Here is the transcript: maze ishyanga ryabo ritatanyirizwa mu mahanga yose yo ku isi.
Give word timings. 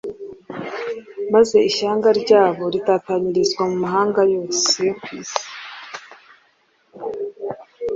maze 1.33 1.57
ishyanga 1.69 2.09
ryabo 2.21 2.63
ritatanyirizwa 2.73 3.63
mu 3.71 3.77
mahanga 3.83 4.21
yose 4.33 4.75
yo 4.87 4.93
ku 5.01 5.07
isi. 5.19 5.45